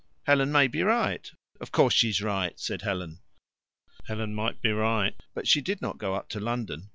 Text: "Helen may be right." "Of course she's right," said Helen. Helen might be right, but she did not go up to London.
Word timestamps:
"Helen 0.23 0.51
may 0.51 0.67
be 0.67 0.81
right." 0.81 1.31
"Of 1.59 1.71
course 1.71 1.93
she's 1.93 2.23
right," 2.23 2.59
said 2.59 2.81
Helen. 2.81 3.19
Helen 4.07 4.33
might 4.33 4.59
be 4.59 4.71
right, 4.71 5.13
but 5.35 5.47
she 5.47 5.61
did 5.61 5.79
not 5.79 5.99
go 5.99 6.15
up 6.15 6.27
to 6.29 6.39
London. 6.39 6.89